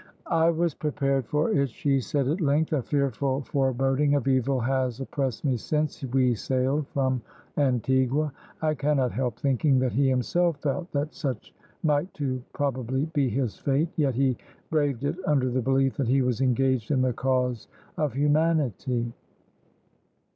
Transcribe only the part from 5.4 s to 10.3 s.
me since we sailed from Antigua. I cannot help thinking that he